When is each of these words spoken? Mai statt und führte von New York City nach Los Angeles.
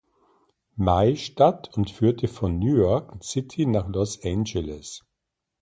Mai 0.77 1.13
statt 1.15 1.69
und 1.77 1.91
führte 1.91 2.27
von 2.27 2.57
New 2.57 2.75
York 2.75 3.23
City 3.23 3.67
nach 3.67 3.87
Los 3.87 4.23
Angeles. 4.23 5.05